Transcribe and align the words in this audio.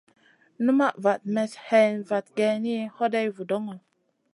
Numaʼ 0.65 0.95
vat 1.03 1.21
mestn 1.33 1.63
hè 1.67 1.81
vat 2.09 2.27
geyni, 2.37 2.77
hoday 2.95 3.27
vudoŋo. 3.35 3.75